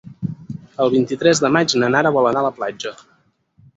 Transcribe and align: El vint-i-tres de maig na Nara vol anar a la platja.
El 0.85 0.91
vint-i-tres 0.93 1.41
de 1.45 1.51
maig 1.57 1.77
na 1.83 1.91
Nara 1.97 2.15
vol 2.17 2.31
anar 2.31 2.43
a 2.45 2.47
la 2.47 2.55
platja. 2.59 2.95